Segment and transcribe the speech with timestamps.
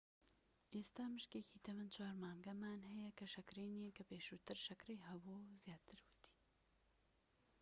[0.75, 6.33] ئێستا مشکێکی تەمەن 4 مانگانەمان هەیە کە شەکرەی نیە کە پێشووتر شەکرەی هەبوو زیاتر ووتی